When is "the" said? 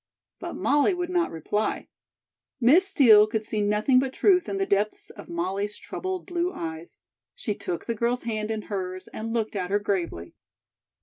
4.57-4.65, 7.85-7.93